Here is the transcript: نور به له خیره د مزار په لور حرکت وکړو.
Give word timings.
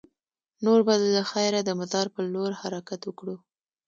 نور 0.65 0.79
به 0.87 0.93
له 1.15 1.23
خیره 1.31 1.59
د 1.63 1.69
مزار 1.79 2.07
په 2.15 2.21
لور 2.33 2.51
حرکت 2.61 3.01
وکړو. 3.05 3.35